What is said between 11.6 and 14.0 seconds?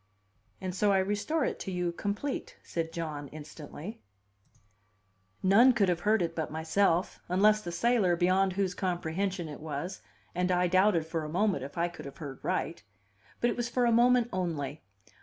if I could have heard right; but it was for a